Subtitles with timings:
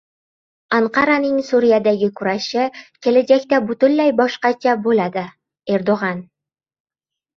[0.77, 2.65] Anqaraning Suriyadagi kurashi
[3.07, 6.25] kelajakda butunlay boshqacha bo‘ladi-Erdo‘g‘an